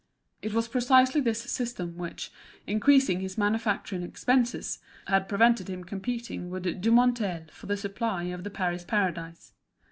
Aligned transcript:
It 0.41 0.55
was 0.55 0.67
precisely 0.67 1.21
this 1.21 1.43
system 1.43 1.95
which, 1.95 2.31
increasing 2.65 3.19
his 3.19 3.37
manufacturing 3.37 4.01
expenses, 4.01 4.79
had 5.05 5.29
prevented 5.29 5.67
him 5.69 5.83
competing 5.83 6.49
with 6.49 6.63
Dumonteil 6.81 7.51
for 7.51 7.67
the 7.67 7.77
supply 7.77 8.23
of 8.23 8.43
the 8.43 8.49
Paris 8.49 8.83
Paradise. 8.83 9.53